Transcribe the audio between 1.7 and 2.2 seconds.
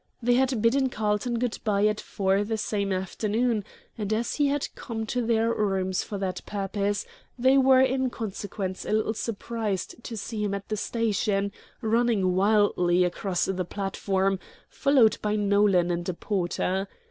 at